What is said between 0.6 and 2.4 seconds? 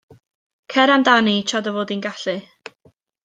Cer amdani tra dy fod ti'n gallu.